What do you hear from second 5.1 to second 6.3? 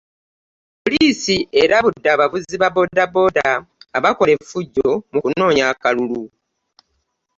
mu kunonya akalulu.